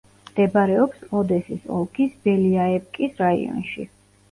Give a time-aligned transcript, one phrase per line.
[0.27, 3.89] მდებარეობს ოდესის ოლქის ბელიაევკის რაიონში.